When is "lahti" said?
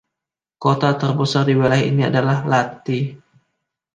2.51-2.99